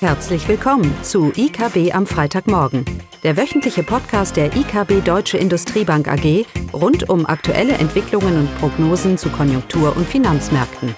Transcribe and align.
Herzlich 0.00 0.46
willkommen 0.46 0.94
zu 1.02 1.32
IKB 1.34 1.94
am 1.94 2.06
Freitagmorgen, 2.06 2.84
der 3.22 3.38
wöchentliche 3.38 3.82
Podcast 3.82 4.36
der 4.36 4.54
IKB 4.54 5.02
Deutsche 5.02 5.38
Industriebank 5.38 6.06
AG 6.06 6.44
rund 6.74 7.08
um 7.08 7.24
aktuelle 7.24 7.72
Entwicklungen 7.72 8.40
und 8.40 8.58
Prognosen 8.58 9.16
zu 9.16 9.30
Konjunktur- 9.30 9.96
und 9.96 10.06
Finanzmärkten. 10.06 10.94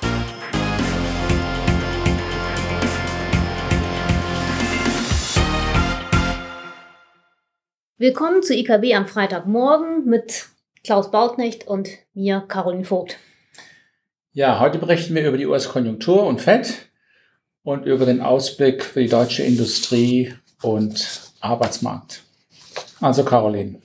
Willkommen 7.98 8.42
zu 8.42 8.52
IKB 8.52 8.96
am 8.96 9.06
Freitagmorgen 9.06 10.06
mit 10.06 10.48
Klaus 10.82 11.12
Bautnecht 11.12 11.68
und 11.68 11.88
mir, 12.14 12.40
Caroline 12.48 12.84
Vogt. 12.84 13.16
Ja, 14.32 14.58
heute 14.58 14.78
berichten 14.78 15.14
wir 15.14 15.28
über 15.28 15.38
die 15.38 15.46
US-Konjunktur 15.46 16.26
und 16.26 16.40
FED 16.40 16.87
und 17.62 17.86
über 17.86 18.06
den 18.06 18.20
Ausblick 18.20 18.84
für 18.84 19.00
die 19.00 19.08
deutsche 19.08 19.42
Industrie 19.42 20.34
und 20.62 21.32
Arbeitsmarkt. 21.40 22.22
Also 23.00 23.24
Caroline, 23.24 23.80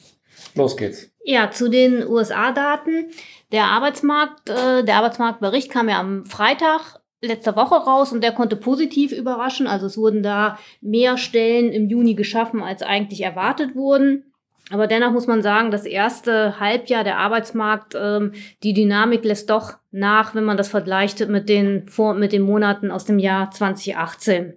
los 0.55 0.75
geht's. 0.75 1.09
Ja, 1.23 1.51
zu 1.51 1.69
den 1.69 2.05
USA-Daten. 2.07 3.11
Der 3.51 3.65
Arbeitsmarkt, 3.65 4.49
äh, 4.49 4.83
der 4.83 4.97
Arbeitsmarktbericht 4.97 5.69
kam 5.69 5.87
ja 5.87 5.99
am 5.99 6.25
Freitag 6.25 6.99
letzter 7.21 7.55
Woche 7.55 7.75
raus 7.75 8.11
und 8.11 8.21
der 8.21 8.33
konnte 8.33 8.55
positiv 8.55 9.11
überraschen. 9.11 9.67
Also 9.67 9.85
es 9.85 9.97
wurden 9.97 10.23
da 10.23 10.59
mehr 10.81 11.17
Stellen 11.17 11.71
im 11.71 11.89
Juni 11.89 12.15
geschaffen, 12.15 12.61
als 12.61 12.81
eigentlich 12.81 13.21
erwartet 13.21 13.75
wurden. 13.75 14.32
Aber 14.71 14.87
dennoch 14.87 15.11
muss 15.11 15.27
man 15.27 15.41
sagen, 15.41 15.71
das 15.71 15.85
erste 15.85 16.59
Halbjahr 16.59 17.03
der 17.03 17.17
Arbeitsmarkt, 17.17 17.95
ähm, 17.99 18.31
die 18.63 18.73
Dynamik 18.73 19.25
lässt 19.25 19.49
doch 19.49 19.73
nach, 19.91 20.35
wenn 20.35 20.45
man 20.45 20.57
das 20.57 20.69
vergleicht 20.69 21.27
mit 21.27 21.49
den, 21.49 21.87
vor, 21.89 22.13
mit 22.13 22.31
den 22.31 22.43
Monaten 22.43 22.89
aus 22.89 23.05
dem 23.05 23.19
Jahr 23.19 23.51
2018. 23.51 24.53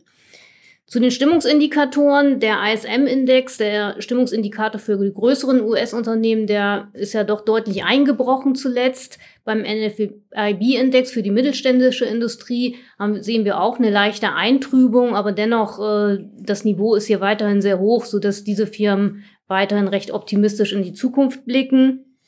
Zu 0.88 1.00
den 1.00 1.10
Stimmungsindikatoren, 1.10 2.38
der 2.38 2.58
ISM-Index, 2.72 3.58
der 3.58 4.00
Stimmungsindikator 4.00 4.80
für 4.80 4.96
die 4.96 5.12
größeren 5.12 5.60
US-Unternehmen, 5.60 6.46
der 6.46 6.90
ist 6.92 7.12
ja 7.12 7.24
doch 7.24 7.40
deutlich 7.40 7.82
eingebrochen 7.82 8.54
zuletzt. 8.54 9.18
Beim 9.44 9.62
NFIB-Index 9.62 11.10
für 11.10 11.22
die 11.22 11.32
mittelständische 11.32 12.04
Industrie 12.04 12.76
haben, 13.00 13.20
sehen 13.20 13.44
wir 13.44 13.60
auch 13.60 13.80
eine 13.80 13.90
leichte 13.90 14.32
Eintrübung, 14.32 15.16
aber 15.16 15.32
dennoch 15.32 15.80
äh, 15.80 16.24
das 16.40 16.64
Niveau 16.64 16.94
ist 16.94 17.06
hier 17.06 17.20
weiterhin 17.20 17.60
sehr 17.60 17.80
hoch, 17.80 18.04
sodass 18.04 18.44
diese 18.44 18.68
Firmen 18.68 19.24
weiterhin 19.48 19.88
recht 19.88 20.10
optimistisch 20.10 20.72
in 20.72 20.82
die 20.82 20.92
Zukunft 20.92 21.44
blicken. 21.44 22.18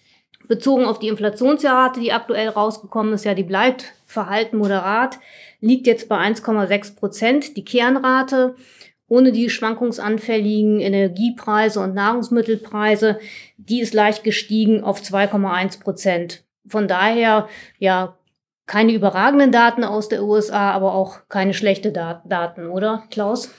Bezogen 0.47 0.85
auf 0.85 0.99
die 0.99 1.09
Inflationsrate, 1.09 2.01
die 2.01 2.13
aktuell 2.13 2.49
rausgekommen 2.49 3.13
ist, 3.13 3.25
ja, 3.25 3.35
die 3.35 3.45
bleibt 3.45 3.93
verhalten 4.07 4.57
moderat, 4.57 5.19
liegt 5.61 5.87
jetzt 5.87 6.09
bei 6.09 6.17
1,6 6.17 6.97
Prozent, 6.97 7.57
die 7.57 7.65
Kernrate. 7.65 8.55
Ohne 9.11 9.33
die 9.33 9.49
schwankungsanfälligen 9.49 10.81
Energiepreise 10.81 11.81
und 11.81 11.95
Nahrungsmittelpreise, 11.95 13.19
die 13.57 13.81
ist 13.81 13.95
leicht 13.95 14.23
gestiegen 14.23 14.85
auf 14.85 15.01
2,1 15.01 15.81
Prozent. 15.81 16.45
Von 16.67 16.89
daher, 16.89 17.49
ja, 17.79 18.19
keine 18.67 18.93
überragenden 18.93 19.51
Daten 19.51 19.83
aus 19.83 20.11
der 20.11 20.23
USA, 20.23 20.73
aber 20.73 20.93
auch 20.95 21.21
keine 21.31 21.55
schlechte 21.55 21.91
Daten, 21.91 22.69
oder 22.69 23.05
Klaus? 23.11 23.51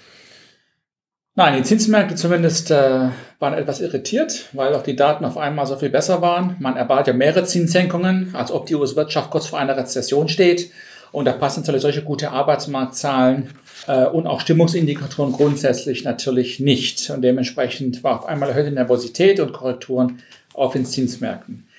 Nein, 1.40 1.56
die 1.56 1.64
Zinsmärkte 1.64 2.16
zumindest 2.16 2.70
äh, 2.70 3.12
waren 3.40 3.54
etwas 3.54 3.80
irritiert, 3.80 4.50
weil 4.52 4.76
auch 4.76 4.84
die 4.84 4.98
Daten 4.98 5.24
auf 5.24 5.38
einmal 5.38 5.66
so 5.68 5.78
viel 5.78 5.90
besser 5.90 6.22
waren. 6.22 6.58
Man 6.60 6.76
erbat 6.76 7.08
ja 7.08 7.14
mehrere 7.14 7.46
Zinssenkungen, 7.46 8.32
als 8.36 8.52
ob 8.52 8.66
die 8.66 8.76
US-Wirtschaft 8.76 9.32
kurz 9.32 9.48
vor 9.48 9.58
einer 9.58 9.78
Rezession 9.78 10.28
steht. 10.28 10.70
Und 11.14 11.24
da 11.24 11.32
passen 11.32 11.62
natürlich 11.62 11.82
solche 11.82 12.04
gute 12.04 12.32
Arbeitsmarktzahlen 12.32 13.52
äh, 13.88 14.08
und 14.08 14.28
auch 14.28 14.42
Stimmungsindikatoren 14.42 15.32
grundsätzlich 15.32 16.04
natürlich 16.04 16.60
nicht. 16.60 17.10
Und 17.10 17.22
dementsprechend 17.22 18.04
war 18.04 18.20
auf 18.20 18.26
einmal 18.26 18.50
erhöhte 18.50 18.72
Nervosität 18.72 19.40
und 19.40 19.54
Korrekturen 19.54 20.22
auf 20.54 20.74
den 20.74 20.86
Zinsmärkten. 20.86 21.70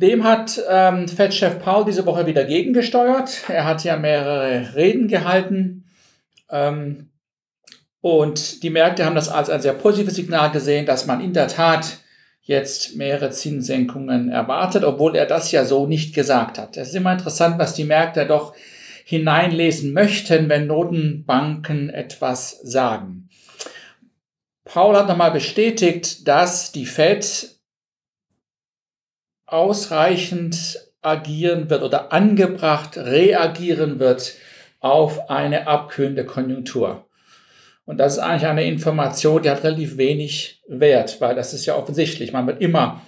Dem 0.00 0.24
hat 0.24 0.58
ähm, 0.70 1.06
Fed-Chef 1.06 1.58
Paul 1.62 1.84
diese 1.84 2.06
Woche 2.06 2.26
wieder 2.26 2.44
gegengesteuert. 2.44 3.42
Er 3.48 3.66
hat 3.66 3.84
ja 3.84 3.98
mehrere 3.98 4.74
Reden 4.74 5.06
gehalten. 5.06 5.84
Ähm, 6.50 7.10
und 8.06 8.62
die 8.62 8.70
Märkte 8.70 9.04
haben 9.04 9.16
das 9.16 9.28
als 9.28 9.50
ein 9.50 9.60
sehr 9.60 9.72
positives 9.72 10.14
Signal 10.14 10.52
gesehen, 10.52 10.86
dass 10.86 11.06
man 11.06 11.20
in 11.20 11.32
der 11.32 11.48
Tat 11.48 11.98
jetzt 12.40 12.94
mehrere 12.94 13.30
Zinssenkungen 13.30 14.28
erwartet, 14.28 14.84
obwohl 14.84 15.16
er 15.16 15.26
das 15.26 15.50
ja 15.50 15.64
so 15.64 15.88
nicht 15.88 16.14
gesagt 16.14 16.56
hat. 16.56 16.76
Es 16.76 16.90
ist 16.90 16.94
immer 16.94 17.14
interessant, 17.14 17.58
was 17.58 17.74
die 17.74 17.82
Märkte 17.82 18.24
doch 18.24 18.54
hineinlesen 19.04 19.92
möchten, 19.92 20.48
wenn 20.48 20.68
Notenbanken 20.68 21.90
etwas 21.90 22.60
sagen. 22.62 23.28
Paul 24.64 24.96
hat 24.96 25.08
nochmal 25.08 25.32
bestätigt, 25.32 26.28
dass 26.28 26.70
die 26.70 26.86
Fed 26.86 27.56
ausreichend 29.46 30.78
agieren 31.02 31.70
wird 31.70 31.82
oder 31.82 32.12
angebracht 32.12 32.98
reagieren 32.98 33.98
wird 33.98 34.34
auf 34.78 35.28
eine 35.28 35.66
abkühlende 35.66 36.24
Konjunktur. 36.24 37.05
Und 37.86 37.98
das 37.98 38.14
ist 38.14 38.18
eigentlich 38.18 38.46
eine 38.46 38.64
Information, 38.64 39.42
die 39.42 39.50
hat 39.50 39.62
relativ 39.62 39.96
wenig 39.96 40.60
Wert, 40.66 41.20
weil 41.20 41.34
das 41.36 41.54
ist 41.54 41.66
ja 41.66 41.76
offensichtlich. 41.76 42.32
Man 42.32 42.46
wird 42.46 42.60
immer 42.60 43.02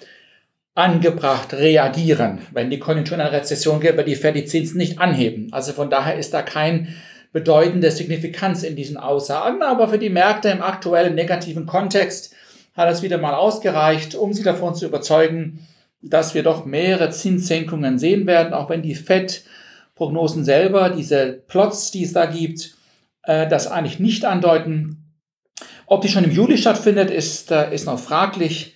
angebracht 0.74 1.52
reagieren. 1.52 2.38
Wenn 2.52 2.70
die 2.70 2.78
Konjunktur 2.78 3.16
in 3.16 3.20
eine 3.20 3.32
Rezession 3.32 3.80
geht, 3.80 3.96
wird 3.96 4.06
die 4.06 4.14
Fed 4.14 4.36
die 4.36 4.44
Zinsen 4.44 4.78
nicht 4.78 5.00
anheben. 5.00 5.48
Also 5.52 5.72
von 5.72 5.90
daher 5.90 6.16
ist 6.16 6.32
da 6.32 6.42
kein 6.42 6.94
bedeutende 7.32 7.90
Signifikanz 7.90 8.62
in 8.62 8.76
diesen 8.76 8.96
Aussagen. 8.96 9.62
Aber 9.62 9.88
für 9.88 9.98
die 9.98 10.10
Märkte 10.10 10.48
im 10.50 10.62
aktuellen 10.62 11.16
negativen 11.16 11.66
Kontext 11.66 12.32
hat 12.74 12.88
es 12.88 13.02
wieder 13.02 13.18
mal 13.18 13.34
ausgereicht, 13.34 14.14
um 14.14 14.32
sie 14.32 14.44
davon 14.44 14.76
zu 14.76 14.86
überzeugen, 14.86 15.66
dass 16.00 16.34
wir 16.34 16.44
doch 16.44 16.64
mehrere 16.64 17.10
Zinssenkungen 17.10 17.98
sehen 17.98 18.28
werden, 18.28 18.54
auch 18.54 18.70
wenn 18.70 18.82
die 18.82 18.94
Fed-Prognosen 18.94 20.44
selber, 20.44 20.90
diese 20.90 21.42
Plots, 21.48 21.90
die 21.90 22.04
es 22.04 22.12
da 22.12 22.26
gibt, 22.26 22.77
äh, 23.22 23.48
das 23.48 23.66
eigentlich 23.66 23.98
nicht 23.98 24.24
andeuten. 24.24 25.14
Ob 25.86 26.02
die 26.02 26.08
schon 26.08 26.24
im 26.24 26.30
Juli 26.30 26.58
stattfindet, 26.58 27.10
ist, 27.10 27.50
äh, 27.50 27.74
ist 27.74 27.86
noch 27.86 27.98
fraglich. 27.98 28.74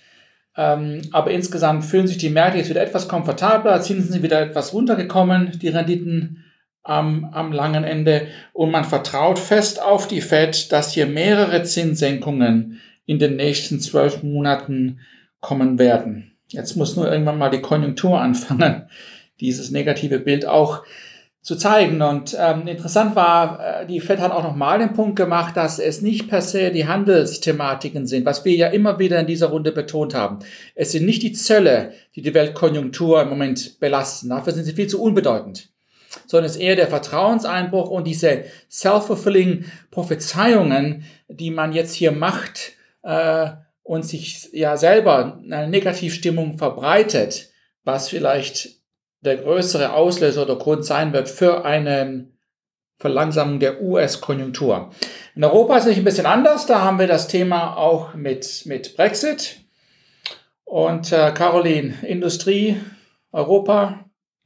Ähm, 0.55 1.01
aber 1.11 1.31
insgesamt 1.31 1.85
fühlen 1.85 2.07
sich 2.07 2.17
die 2.17 2.29
Märkte 2.29 2.59
jetzt 2.59 2.69
wieder 2.69 2.83
etwas 2.83 3.07
komfortabler, 3.07 3.81
Zinsen 3.81 4.11
sind 4.11 4.23
wieder 4.23 4.39
etwas 4.39 4.73
runtergekommen, 4.73 5.57
die 5.59 5.69
Renditen 5.69 6.43
am, 6.83 7.25
am 7.25 7.51
langen 7.51 7.83
Ende. 7.83 8.27
Und 8.53 8.71
man 8.71 8.83
vertraut 8.83 9.39
fest 9.39 9.81
auf 9.81 10.07
die 10.07 10.21
Fed, 10.21 10.71
dass 10.71 10.93
hier 10.93 11.07
mehrere 11.07 11.63
Zinssenkungen 11.63 12.79
in 13.05 13.19
den 13.19 13.35
nächsten 13.35 13.79
zwölf 13.79 14.21
Monaten 14.21 14.99
kommen 15.39 15.79
werden. 15.79 16.37
Jetzt 16.47 16.75
muss 16.75 16.95
nur 16.95 17.11
irgendwann 17.11 17.37
mal 17.37 17.49
die 17.49 17.61
Konjunktur 17.61 18.21
anfangen, 18.21 18.89
dieses 19.39 19.71
negative 19.71 20.19
Bild 20.19 20.45
auch 20.45 20.83
zu 21.43 21.57
zeigen. 21.57 22.01
Und 22.01 22.35
ähm, 22.39 22.67
interessant 22.67 23.15
war, 23.15 23.81
äh, 23.81 23.85
die 23.85 23.99
FED 23.99 24.19
hat 24.19 24.31
auch 24.31 24.43
nochmal 24.43 24.79
den 24.79 24.93
Punkt 24.93 25.17
gemacht, 25.17 25.55
dass 25.57 25.77
es 25.77 26.01
nicht 26.01 26.29
per 26.29 26.41
se 26.41 26.71
die 26.71 26.87
Handelsthematiken 26.87 28.07
sind, 28.07 28.25
was 28.25 28.45
wir 28.45 28.55
ja 28.55 28.67
immer 28.67 28.97
wieder 28.97 29.19
in 29.19 29.27
dieser 29.27 29.47
Runde 29.47 29.73
betont 29.73 30.15
haben. 30.15 30.39
Es 30.73 30.93
sind 30.93 31.05
nicht 31.05 31.21
die 31.21 31.33
Zölle, 31.33 31.91
die 32.15 32.21
die 32.21 32.33
Weltkonjunktur 32.33 33.21
im 33.21 33.29
Moment 33.29 33.79
belasten. 33.81 34.29
Dafür 34.29 34.53
sind 34.53 34.63
sie 34.63 34.73
viel 34.73 34.87
zu 34.87 35.01
unbedeutend. 35.01 35.69
Sondern 36.27 36.45
es 36.45 36.55
ist 36.55 36.61
eher 36.61 36.77
der 36.77 36.87
Vertrauenseinbruch 36.87 37.89
und 37.89 38.07
diese 38.07 38.45
self-fulfilling 38.71 39.65
Prophezeiungen, 39.91 41.03
die 41.27 41.51
man 41.51 41.73
jetzt 41.73 41.93
hier 41.93 42.13
macht 42.13 42.73
äh, 43.01 43.49
und 43.81 44.05
sich 44.05 44.49
ja 44.53 44.77
selber 44.77 45.41
eine 45.43 45.67
Negativstimmung 45.67 46.57
verbreitet, 46.57 47.49
was 47.83 48.09
vielleicht 48.09 48.82
der 49.23 49.37
größere 49.37 49.93
Auslöser 49.93 50.43
oder 50.43 50.57
Grund 50.57 50.85
sein 50.85 51.13
wird 51.13 51.29
für 51.29 51.65
eine 51.65 52.27
Verlangsamung 52.97 53.59
der 53.59 53.81
US-Konjunktur. 53.81 54.91
In 55.35 55.43
Europa 55.43 55.77
ist 55.77 55.87
es 55.87 55.97
ein 55.97 56.03
bisschen 56.03 56.25
anders. 56.25 56.65
Da 56.65 56.81
haben 56.81 56.99
wir 56.99 57.07
das 57.07 57.27
Thema 57.27 57.75
auch 57.75 58.13
mit, 58.13 58.63
mit 58.65 58.95
Brexit. 58.95 59.61
Und 60.63 61.11
äh, 61.11 61.31
Caroline, 61.31 61.95
Industrie, 62.03 62.79
Europa, 63.31 64.02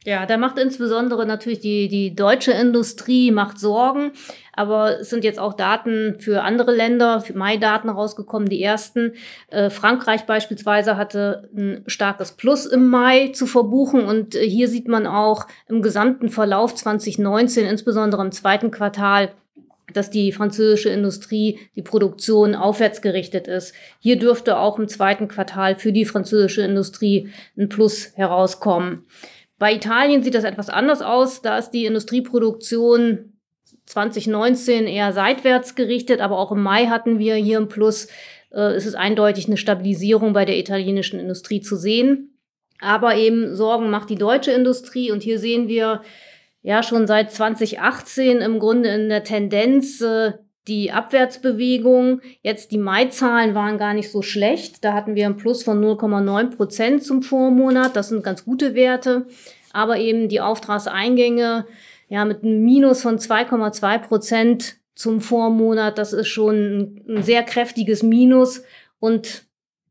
ja, 0.07 0.25
da 0.25 0.37
macht 0.37 0.57
insbesondere 0.57 1.25
natürlich 1.25 1.59
die, 1.59 1.89
die 1.89 2.15
deutsche 2.15 2.53
Industrie 2.53 3.29
macht 3.29 3.59
Sorgen. 3.59 4.13
Aber 4.53 5.01
es 5.01 5.09
sind 5.09 5.25
jetzt 5.25 5.37
auch 5.37 5.53
Daten 5.53 6.15
für 6.19 6.43
andere 6.43 6.73
Länder, 6.73 7.19
für 7.19 7.37
Mai-Daten 7.37 7.89
rausgekommen, 7.89 8.47
die 8.47 8.63
ersten. 8.63 9.15
Äh, 9.49 9.69
Frankreich 9.69 10.25
beispielsweise 10.25 10.95
hatte 10.95 11.49
ein 11.53 11.83
starkes 11.87 12.31
Plus 12.31 12.65
im 12.65 12.87
Mai 12.87 13.33
zu 13.33 13.47
verbuchen. 13.47 14.05
Und 14.05 14.33
äh, 14.35 14.47
hier 14.47 14.69
sieht 14.69 14.87
man 14.87 15.07
auch 15.07 15.45
im 15.67 15.81
gesamten 15.81 16.29
Verlauf 16.29 16.73
2019, 16.73 17.65
insbesondere 17.65 18.21
im 18.21 18.31
zweiten 18.31 18.71
Quartal, 18.71 19.33
dass 19.93 20.09
die 20.09 20.31
französische 20.31 20.87
Industrie, 20.87 21.59
die 21.75 21.81
Produktion 21.81 22.55
aufwärts 22.55 23.01
gerichtet 23.01 23.49
ist. 23.49 23.73
Hier 23.99 24.17
dürfte 24.17 24.57
auch 24.57 24.79
im 24.79 24.87
zweiten 24.87 25.27
Quartal 25.27 25.75
für 25.75 25.91
die 25.91 26.05
französische 26.05 26.61
Industrie 26.61 27.29
ein 27.57 27.67
Plus 27.67 28.13
herauskommen. 28.15 29.05
Bei 29.59 29.73
Italien 29.73 30.23
sieht 30.23 30.35
das 30.35 30.43
etwas 30.43 30.69
anders 30.69 31.01
aus. 31.01 31.41
Da 31.41 31.57
ist 31.57 31.71
die 31.71 31.85
Industrieproduktion 31.85 33.33
2019 33.85 34.85
eher 34.85 35.13
seitwärts 35.13 35.75
gerichtet, 35.75 36.19
aber 36.19 36.37
auch 36.37 36.51
im 36.51 36.61
Mai 36.61 36.87
hatten 36.87 37.19
wir 37.19 37.35
hier 37.35 37.57
im 37.57 37.67
Plus. 37.67 38.07
Äh, 38.51 38.73
es 38.73 38.85
ist 38.85 38.95
eindeutig 38.95 39.47
eine 39.47 39.57
Stabilisierung 39.57 40.33
bei 40.33 40.45
der 40.45 40.57
italienischen 40.57 41.19
Industrie 41.19 41.61
zu 41.61 41.75
sehen. 41.75 42.37
Aber 42.79 43.15
eben 43.15 43.55
Sorgen 43.55 43.89
macht 43.89 44.09
die 44.09 44.15
deutsche 44.15 44.51
Industrie 44.51 45.11
und 45.11 45.23
hier 45.23 45.39
sehen 45.39 45.67
wir 45.67 46.01
ja 46.61 46.83
schon 46.83 47.07
seit 47.07 47.31
2018 47.31 48.37
im 48.37 48.59
Grunde 48.59 48.89
in 48.89 49.09
der 49.09 49.23
Tendenz 49.23 50.01
äh, 50.01 50.33
die 50.67 50.91
Abwärtsbewegung. 50.91 52.21
Jetzt 52.41 52.71
die 52.71 52.77
Mai-Zahlen 52.77 53.55
waren 53.55 53.77
gar 53.77 53.93
nicht 53.93 54.11
so 54.11 54.21
schlecht. 54.21 54.83
Da 54.83 54.93
hatten 54.93 55.15
wir 55.15 55.25
ein 55.25 55.37
Plus 55.37 55.63
von 55.63 55.83
0,9 55.83 56.55
Prozent 56.55 57.03
zum 57.03 57.23
Vormonat. 57.23 57.95
Das 57.95 58.09
sind 58.09 58.23
ganz 58.23 58.45
gute 58.45 58.75
Werte. 58.75 59.27
Aber 59.73 59.97
eben 59.97 60.29
die 60.29 60.41
Auftragseingänge 60.41 61.65
ja 62.09 62.25
mit 62.25 62.43
einem 62.43 62.63
Minus 62.63 63.01
von 63.01 63.17
2,2 63.17 63.99
Prozent 63.99 64.75
zum 64.95 65.21
Vormonat. 65.21 65.97
Das 65.97 66.13
ist 66.13 66.27
schon 66.27 67.03
ein 67.07 67.23
sehr 67.23 67.43
kräftiges 67.43 68.03
Minus 68.03 68.63
und 68.99 69.45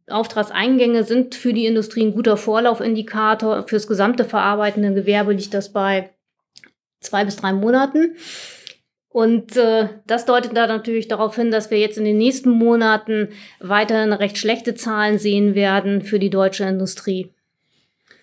Auftragseingänge 0.09 1.03
sind 1.05 1.35
für 1.35 1.53
die 1.53 1.67
Industrie 1.67 2.07
ein 2.07 2.15
guter 2.15 2.37
Vorlaufindikator. 2.37 3.67
Fürs 3.67 3.89
gesamte 3.89 4.25
verarbeitende 4.25 4.95
Gewerbe 4.95 5.33
liegt 5.33 5.53
das 5.53 5.73
bei 5.73 6.11
zwei 7.01 7.25
bis 7.25 7.37
drei 7.37 7.53
Monaten. 7.53 8.17
Und 9.17 9.57
äh, 9.57 9.89
das 10.07 10.27
deutet 10.27 10.55
da 10.55 10.67
natürlich 10.67 11.09
darauf 11.09 11.37
hin, 11.37 11.51
dass 11.51 11.71
wir 11.71 11.79
jetzt 11.79 11.97
in 11.97 12.05
den 12.05 12.19
nächsten 12.19 12.51
Monaten 12.51 13.31
weiterhin 13.61 14.13
recht 14.13 14.37
schlechte 14.37 14.75
Zahlen 14.75 15.19
sehen 15.19 15.55
werden 15.55 16.03
für 16.03 16.19
die 16.19 16.29
deutsche 16.29 16.65
Industrie. 16.65 17.33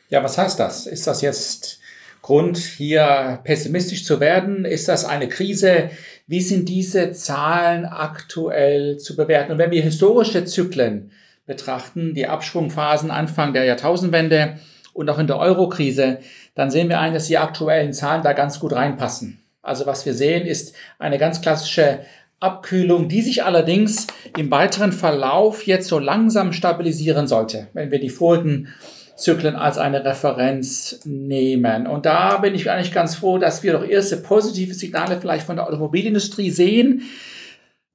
Ja, 0.09 0.23
was 0.23 0.37
heißt 0.37 0.59
das? 0.59 0.85
Ist 0.85 1.07
das 1.07 1.23
jetzt 1.23 1.79
Grund, 2.21 2.59
hier 2.59 3.39
pessimistisch 3.43 4.05
zu 4.05 4.19
werden? 4.19 4.65
Ist 4.65 4.87
das 4.87 5.03
eine 5.03 5.27
Krise? 5.27 5.89
Wie 6.27 6.41
sind 6.41 6.69
diese 6.69 7.11
Zahlen 7.11 7.85
aktuell 7.85 8.99
zu 8.99 9.15
bewerten? 9.15 9.53
Und 9.53 9.57
wenn 9.57 9.71
wir 9.71 9.81
historische 9.81 10.45
Zyklen 10.45 11.11
betrachten, 11.47 12.13
die 12.13 12.27
Abschwungphasen 12.27 13.09
Anfang 13.09 13.53
der 13.53 13.63
Jahrtausendwende 13.63 14.59
und 14.93 15.09
auch 15.09 15.17
in 15.17 15.25
der 15.25 15.39
Eurokrise, 15.39 16.19
dann 16.53 16.69
sehen 16.69 16.89
wir 16.89 16.99
ein, 16.99 17.15
dass 17.15 17.25
die 17.25 17.39
aktuellen 17.39 17.93
Zahlen 17.93 18.21
da 18.21 18.33
ganz 18.33 18.59
gut 18.59 18.73
reinpassen. 18.73 19.42
Also 19.63 19.87
was 19.87 20.05
wir 20.05 20.13
sehen, 20.13 20.45
ist 20.45 20.75
eine 20.99 21.17
ganz 21.17 21.41
klassische 21.41 22.01
Abkühlung, 22.39 23.07
die 23.07 23.21
sich 23.21 23.43
allerdings 23.43 24.07
im 24.37 24.51
weiteren 24.51 24.91
Verlauf 24.91 25.65
jetzt 25.65 25.87
so 25.87 25.97
langsam 25.97 26.53
stabilisieren 26.53 27.27
sollte, 27.27 27.69
wenn 27.73 27.89
wir 27.89 27.99
die 27.99 28.09
vorigen 28.09 28.67
Zyklen 29.15 29.55
als 29.55 29.77
eine 29.77 30.03
Referenz 30.03 30.99
nehmen. 31.05 31.87
Und 31.87 32.05
da 32.05 32.37
bin 32.37 32.53
ich 32.53 32.69
eigentlich 32.69 32.93
ganz 32.93 33.15
froh, 33.15 33.37
dass 33.37 33.63
wir 33.63 33.73
doch 33.73 33.87
erste 33.87 34.17
positive 34.17 34.73
Signale 34.73 35.19
vielleicht 35.19 35.45
von 35.45 35.55
der 35.55 35.67
Automobilindustrie 35.67 36.51
sehen 36.51 37.03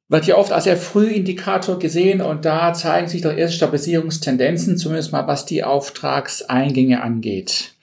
wird 0.08 0.26
ja 0.26 0.36
oft 0.36 0.52
als 0.52 0.64
sehr 0.64 0.76
Frühindikator 0.76 1.78
gesehen 1.78 2.22
und 2.22 2.44
da 2.44 2.72
zeigen 2.72 3.08
sich 3.08 3.20
doch 3.20 3.36
erst 3.36 3.54
Stabilisierungstendenzen, 3.54 4.78
zumindest 4.78 5.12
mal 5.12 5.26
was 5.26 5.44
die 5.44 5.64
Auftragseingänge 5.64 7.02
angeht. 7.02 7.74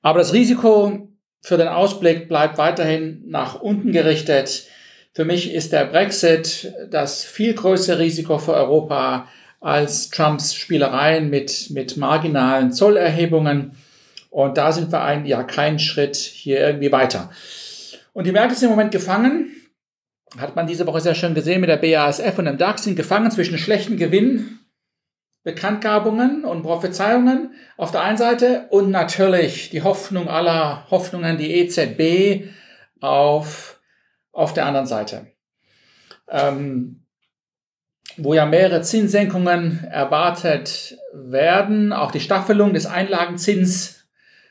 Aber 0.00 0.20
das 0.20 0.32
Risiko 0.32 1.08
für 1.40 1.56
den 1.56 1.68
Ausblick 1.68 2.28
bleibt 2.28 2.58
weiterhin 2.58 3.22
nach 3.26 3.60
unten 3.60 3.92
gerichtet. 3.92 4.64
Für 5.12 5.24
mich 5.24 5.52
ist 5.52 5.72
der 5.72 5.86
Brexit 5.86 6.72
das 6.90 7.24
viel 7.24 7.54
größere 7.54 7.98
Risiko 7.98 8.38
für 8.38 8.54
Europa 8.54 9.28
als 9.60 10.10
Trumps 10.10 10.54
Spielereien 10.54 11.30
mit, 11.30 11.70
mit 11.70 11.96
marginalen 11.96 12.72
Zollerhebungen. 12.72 13.72
Und 14.30 14.58
da 14.58 14.72
sind 14.72 14.92
wir 14.92 15.02
ein, 15.02 15.26
ja 15.26 15.42
keinen 15.42 15.78
Schritt 15.78 16.16
hier 16.16 16.60
irgendwie 16.60 16.92
weiter. 16.92 17.30
Und 18.12 18.26
die 18.26 18.32
Märkte 18.32 18.54
sind 18.54 18.66
im 18.66 18.76
Moment 18.76 18.92
gefangen 18.92 19.54
hat 20.36 20.56
man 20.56 20.66
diese 20.66 20.86
Woche 20.86 21.00
sehr 21.00 21.14
schön 21.14 21.34
gesehen 21.34 21.60
mit 21.60 21.70
der 21.70 21.76
BASF 21.76 22.38
und 22.38 22.44
dem 22.44 22.58
DAX, 22.58 22.84
sind 22.84 22.96
gefangen 22.96 23.30
zwischen 23.30 23.56
schlechten 23.56 23.96
Gewinn, 23.96 24.57
Bekanntgabungen 25.48 26.44
und 26.44 26.62
Prophezeiungen 26.62 27.54
auf 27.78 27.90
der 27.90 28.02
einen 28.02 28.18
Seite 28.18 28.66
und 28.68 28.90
natürlich 28.90 29.70
die 29.70 29.82
Hoffnung 29.82 30.28
aller 30.28 30.84
Hoffnungen, 30.90 31.38
die 31.38 31.54
EZB 31.56 32.50
auf, 33.00 33.80
auf 34.30 34.52
der 34.52 34.66
anderen 34.66 34.86
Seite. 34.86 35.28
Ähm, 36.28 37.06
wo 38.18 38.34
ja 38.34 38.44
mehrere 38.44 38.82
Zinssenkungen 38.82 39.84
erwartet 39.84 40.98
werden, 41.14 41.94
auch 41.94 42.10
die 42.10 42.20
Staffelung 42.20 42.74
des 42.74 42.84
Einlagenzins, 42.84 44.06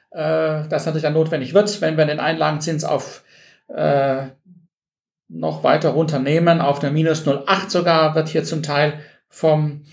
äh, 0.09 0.67
das 0.67 0.87
natürlich 0.87 1.03
dann 1.03 1.13
notwendig 1.13 1.53
wird, 1.53 1.79
wenn 1.79 1.95
wir 1.95 2.05
den 2.05 2.19
Einlagenzins 2.19 2.83
auf 2.83 3.23
äh, 3.67 4.29
noch 5.27 5.63
weiter 5.63 5.89
runternehmen, 5.89 6.59
auf 6.59 6.79
der 6.79 6.89
minus 6.89 7.27
0,8 7.27 7.69
sogar, 7.69 8.15
wird 8.15 8.29
hier 8.29 8.43
zum 8.43 8.63
Teil 8.63 8.99
vom, 9.27 9.83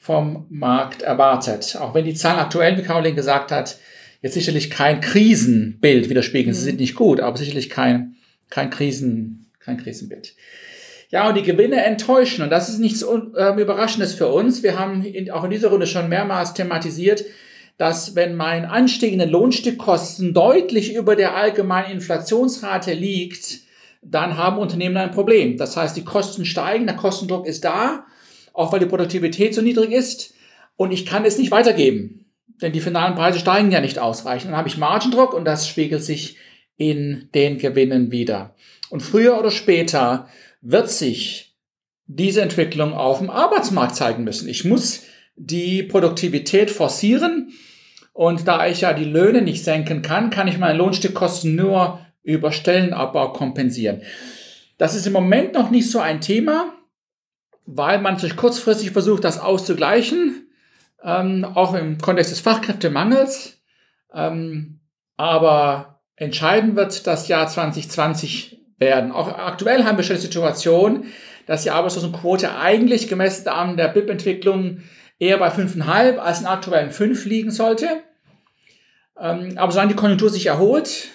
vom 0.00 0.46
Markt 0.48 1.02
erwartet. 1.02 1.76
Auch 1.78 1.94
wenn 1.94 2.06
die 2.06 2.14
Zahlen 2.14 2.40
aktuell, 2.40 2.78
wie 2.78 2.82
Caroline 2.82 3.14
gesagt 3.14 3.52
hat, 3.52 3.78
jetzt 4.22 4.32
sicherlich 4.32 4.70
kein 4.70 5.02
Krisenbild 5.02 6.08
widerspiegeln. 6.08 6.54
Sie 6.54 6.62
mhm. 6.62 6.64
sind 6.64 6.80
nicht 6.80 6.94
gut, 6.94 7.20
aber 7.20 7.36
sicherlich 7.36 7.68
kein, 7.68 8.16
kein, 8.48 8.70
Krisen, 8.70 9.50
kein 9.60 9.76
Krisenbild. 9.76 10.34
Ja, 11.10 11.28
und 11.28 11.36
die 11.36 11.42
Gewinne 11.42 11.84
enttäuschen. 11.84 12.42
Und 12.42 12.50
das 12.50 12.70
ist 12.70 12.78
nichts 12.78 13.02
äh, 13.02 13.60
Überraschendes 13.60 14.14
für 14.14 14.28
uns. 14.28 14.62
Wir 14.62 14.78
haben 14.78 15.04
in, 15.04 15.30
auch 15.30 15.44
in 15.44 15.50
dieser 15.50 15.68
Runde 15.68 15.86
schon 15.86 16.08
mehrmals 16.08 16.54
thematisiert, 16.54 17.26
dass 17.76 18.14
wenn 18.14 18.36
mein 18.36 18.64
Anstieg 18.64 19.12
in 19.12 19.18
den 19.18 19.28
Lohnstückkosten 19.28 20.32
deutlich 20.32 20.94
über 20.94 21.14
der 21.14 21.36
allgemeinen 21.36 21.92
Inflationsrate 21.92 22.94
liegt, 22.94 23.60
dann 24.00 24.38
haben 24.38 24.56
Unternehmen 24.56 24.96
ein 24.96 25.10
Problem. 25.10 25.58
Das 25.58 25.76
heißt, 25.76 25.94
die 25.94 26.04
Kosten 26.04 26.46
steigen, 26.46 26.86
der 26.86 26.96
Kostendruck 26.96 27.46
ist 27.46 27.64
da, 27.64 28.06
auch 28.60 28.72
weil 28.72 28.80
die 28.80 28.86
Produktivität 28.86 29.54
so 29.54 29.62
niedrig 29.62 29.92
ist 29.92 30.34
und 30.76 30.92
ich 30.92 31.06
kann 31.06 31.24
es 31.24 31.38
nicht 31.38 31.50
weitergeben, 31.50 32.26
denn 32.60 32.72
die 32.72 32.80
finalen 32.80 33.14
Preise 33.14 33.38
steigen 33.38 33.72
ja 33.72 33.80
nicht 33.80 33.98
ausreichend. 33.98 34.50
Dann 34.50 34.58
habe 34.58 34.68
ich 34.68 34.76
Margendruck 34.76 35.34
und 35.34 35.44
das 35.44 35.66
spiegelt 35.66 36.04
sich 36.04 36.36
in 36.76 37.28
den 37.34 37.58
Gewinnen 37.58 38.10
wieder. 38.10 38.54
Und 38.90 39.02
früher 39.02 39.38
oder 39.38 39.50
später 39.50 40.28
wird 40.60 40.90
sich 40.90 41.56
diese 42.06 42.42
Entwicklung 42.42 42.92
auf 42.92 43.18
dem 43.18 43.30
Arbeitsmarkt 43.30 43.96
zeigen 43.96 44.24
müssen. 44.24 44.48
Ich 44.48 44.64
muss 44.64 45.04
die 45.36 45.82
Produktivität 45.82 46.70
forcieren 46.70 47.52
und 48.12 48.46
da 48.46 48.66
ich 48.66 48.82
ja 48.82 48.92
die 48.92 49.04
Löhne 49.04 49.42
nicht 49.42 49.64
senken 49.64 50.02
kann, 50.02 50.30
kann 50.30 50.48
ich 50.48 50.58
meine 50.58 50.76
Lohnstückkosten 50.76 51.54
nur 51.54 52.00
über 52.22 52.52
Stellenabbau 52.52 53.32
kompensieren. 53.32 54.02
Das 54.76 54.94
ist 54.94 55.06
im 55.06 55.12
Moment 55.12 55.54
noch 55.54 55.70
nicht 55.70 55.90
so 55.90 56.00
ein 56.00 56.20
Thema, 56.20 56.74
weil 57.72 58.00
man 58.00 58.18
sich 58.18 58.36
kurzfristig 58.36 58.90
versucht, 58.90 59.24
das 59.24 59.38
auszugleichen, 59.38 60.48
ähm, 61.04 61.44
auch 61.44 61.74
im 61.74 61.98
Kontext 61.98 62.32
des 62.32 62.40
Fachkräftemangels. 62.40 63.60
Ähm, 64.12 64.80
aber 65.16 66.00
entscheidend 66.16 66.76
wird 66.76 67.06
das 67.06 67.28
Jahr 67.28 67.46
2020 67.46 68.58
werden. 68.78 69.12
Auch 69.12 69.28
aktuell 69.28 69.84
haben 69.84 69.96
wir 69.96 70.04
schon 70.04 70.16
die 70.16 70.22
Situation, 70.22 71.06
dass 71.46 71.62
die 71.62 71.70
Arbeitslosenquote 71.70 72.56
eigentlich 72.56 73.08
gemessen 73.08 73.48
an 73.48 73.76
der 73.76 73.88
BIP-Entwicklung 73.88 74.82
eher 75.18 75.38
bei 75.38 75.48
5,5 75.48 76.16
als 76.16 76.40
in 76.40 76.46
aktuellen 76.46 76.90
5 76.90 77.24
liegen 77.26 77.50
sollte. 77.50 77.88
Ähm, 79.18 79.56
aber 79.56 79.70
solange 79.70 79.92
die 79.92 79.96
Konjunktur 79.96 80.30
sich 80.30 80.46
erholt, 80.46 81.08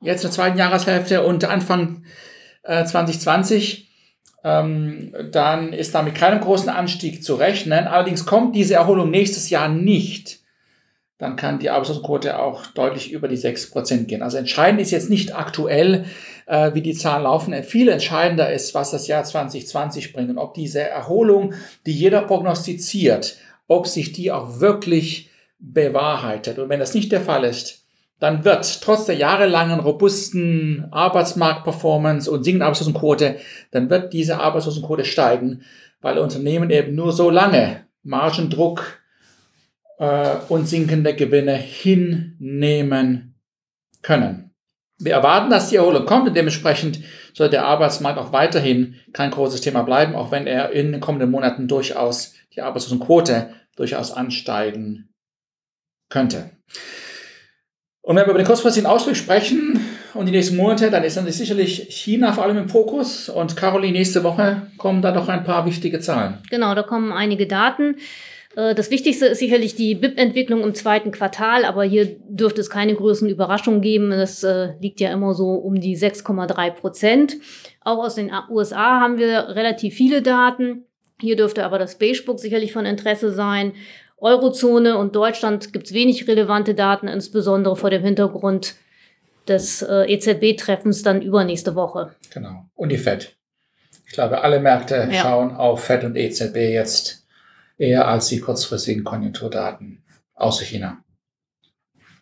jetzt 0.00 0.22
in 0.22 0.28
der 0.28 0.34
zweiten 0.34 0.58
Jahreshälfte 0.58 1.22
und 1.24 1.44
Anfang 1.44 2.04
äh, 2.62 2.84
2020, 2.84 3.89
ähm, 4.42 5.14
dann 5.30 5.72
ist 5.72 5.94
da 5.94 6.02
mit 6.02 6.14
keinem 6.14 6.40
großen 6.40 6.68
Anstieg 6.68 7.22
zu 7.22 7.34
rechnen. 7.34 7.86
Allerdings 7.86 8.24
kommt 8.24 8.56
diese 8.56 8.74
Erholung 8.74 9.10
nächstes 9.10 9.50
Jahr 9.50 9.68
nicht. 9.68 10.40
Dann 11.18 11.36
kann 11.36 11.58
die 11.58 11.68
Arbeitslosenquote 11.68 12.38
auch 12.38 12.66
deutlich 12.68 13.12
über 13.12 13.28
die 13.28 13.36
6% 13.36 14.04
gehen. 14.04 14.22
Also 14.22 14.38
entscheidend 14.38 14.80
ist 14.80 14.90
jetzt 14.90 15.10
nicht 15.10 15.36
aktuell, 15.36 16.06
äh, 16.46 16.72
wie 16.72 16.80
die 16.80 16.94
Zahlen 16.94 17.24
laufen. 17.24 17.62
Viel 17.62 17.90
entscheidender 17.90 18.50
ist, 18.50 18.74
was 18.74 18.90
das 18.90 19.06
Jahr 19.06 19.22
2020 19.22 20.14
bringt 20.14 20.30
und 20.30 20.38
ob 20.38 20.54
diese 20.54 20.80
Erholung, 20.80 21.52
die 21.84 21.92
jeder 21.92 22.22
prognostiziert, 22.22 23.36
ob 23.68 23.86
sich 23.86 24.12
die 24.12 24.32
auch 24.32 24.60
wirklich 24.60 25.28
bewahrheitet. 25.58 26.58
Und 26.58 26.70
wenn 26.70 26.80
das 26.80 26.94
nicht 26.94 27.12
der 27.12 27.20
Fall 27.20 27.44
ist, 27.44 27.79
dann 28.20 28.44
wird 28.44 28.82
trotz 28.82 29.06
der 29.06 29.16
jahrelangen 29.16 29.80
robusten 29.80 30.86
Arbeitsmarktperformance 30.92 32.30
und 32.30 32.44
sinkenden 32.44 32.66
Arbeitslosenquote, 32.66 33.36
dann 33.72 33.90
wird 33.90 34.12
diese 34.12 34.38
Arbeitslosenquote 34.38 35.04
steigen, 35.04 35.62
weil 36.00 36.18
Unternehmen 36.18 36.70
eben 36.70 36.94
nur 36.94 37.12
so 37.12 37.30
lange 37.30 37.86
Margendruck 38.02 39.00
äh, 39.98 40.36
und 40.48 40.68
sinkende 40.68 41.14
Gewinne 41.14 41.54
hinnehmen 41.54 43.34
können. 44.02 44.50
Wir 44.98 45.14
erwarten, 45.14 45.48
dass 45.48 45.70
die 45.70 45.76
Erholung 45.76 46.04
kommt 46.04 46.28
und 46.28 46.36
dementsprechend 46.36 47.00
soll 47.32 47.48
der 47.48 47.64
Arbeitsmarkt 47.64 48.18
auch 48.18 48.34
weiterhin 48.34 48.96
kein 49.14 49.30
großes 49.30 49.62
Thema 49.62 49.82
bleiben, 49.82 50.14
auch 50.14 50.30
wenn 50.30 50.46
er 50.46 50.72
in 50.72 50.92
den 50.92 51.00
kommenden 51.00 51.30
Monaten 51.30 51.68
durchaus 51.68 52.34
die 52.54 52.60
Arbeitslosenquote 52.60 53.54
durchaus 53.76 54.12
ansteigen 54.12 55.08
könnte. 56.10 56.50
Und 58.02 58.16
wenn 58.16 58.24
wir 58.24 58.30
über 58.30 58.38
den 58.38 58.46
kurzfristigen 58.46 58.88
Ausblick 58.88 59.16
sprechen, 59.16 59.80
und 60.14 60.26
die 60.26 60.32
nächsten 60.32 60.56
Monate, 60.56 60.90
dann 60.90 61.04
ist 61.04 61.16
dann 61.16 61.30
sicherlich 61.30 61.86
China 61.90 62.32
vor 62.32 62.44
allem 62.44 62.58
im 62.58 62.68
Fokus. 62.68 63.28
Und 63.28 63.56
Caroline, 63.56 63.92
nächste 63.92 64.24
Woche 64.24 64.62
kommen 64.76 65.02
da 65.02 65.12
doch 65.12 65.28
ein 65.28 65.44
paar 65.44 65.66
wichtige 65.66 66.00
Zahlen. 66.00 66.38
Genau, 66.50 66.74
da 66.74 66.82
kommen 66.82 67.12
einige 67.12 67.46
Daten. 67.46 67.96
Äh, 68.56 68.74
das 68.74 68.90
Wichtigste 68.90 69.26
ist 69.26 69.38
sicherlich 69.38 69.74
die 69.74 69.94
BIP-Entwicklung 69.94 70.62
im 70.62 70.74
zweiten 70.74 71.12
Quartal, 71.12 71.64
aber 71.64 71.84
hier 71.84 72.16
dürfte 72.28 72.60
es 72.60 72.70
keine 72.70 72.94
größeren 72.94 73.30
Überraschungen 73.30 73.80
geben. 73.80 74.10
Das 74.10 74.42
äh, 74.42 74.74
liegt 74.80 75.00
ja 75.00 75.12
immer 75.12 75.34
so 75.34 75.54
um 75.54 75.80
die 75.80 75.96
6,3 75.96 76.70
Prozent. 76.70 77.36
Auch 77.82 77.98
aus 77.98 78.16
den 78.16 78.30
USA 78.50 79.00
haben 79.00 79.18
wir 79.18 79.48
relativ 79.50 79.94
viele 79.94 80.22
Daten. 80.22 80.84
Hier 81.20 81.36
dürfte 81.36 81.64
aber 81.64 81.78
das 81.78 81.98
Beigebook 81.98 82.40
sicherlich 82.40 82.72
von 82.72 82.86
Interesse 82.86 83.30
sein. 83.30 83.72
Eurozone 84.20 84.96
und 84.96 85.16
Deutschland 85.16 85.72
gibt 85.72 85.86
es 85.86 85.92
wenig 85.92 86.28
relevante 86.28 86.74
Daten, 86.74 87.08
insbesondere 87.08 87.76
vor 87.76 87.90
dem 87.90 88.02
Hintergrund 88.02 88.74
des 89.48 89.82
äh, 89.82 90.04
EZB-Treffens 90.12 91.02
dann 91.02 91.22
übernächste 91.22 91.74
Woche. 91.74 92.14
Genau. 92.32 92.66
Und 92.74 92.90
die 92.90 92.98
FED. 92.98 93.36
Ich 94.06 94.12
glaube, 94.12 94.42
alle 94.42 94.60
Märkte 94.60 95.08
ja. 95.10 95.22
schauen 95.22 95.54
auf 95.56 95.84
FED 95.84 96.04
und 96.04 96.16
EZB 96.16 96.56
jetzt 96.56 97.26
eher 97.78 98.06
als 98.06 98.28
die 98.28 98.40
kurzfristigen 98.40 99.04
Konjunkturdaten 99.04 100.04
außer 100.34 100.64
China. 100.64 101.02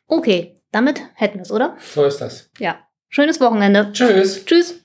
Okay, 0.06 0.56
damit 0.70 1.00
hätten 1.14 1.36
wir 1.36 1.42
es, 1.42 1.52
oder? 1.52 1.76
So 1.80 2.04
ist 2.04 2.18
das. 2.18 2.50
Ja. 2.58 2.78
Schönes 3.08 3.40
Wochenende. 3.40 3.90
Tschüss. 3.92 4.44
Tschüss. 4.44 4.84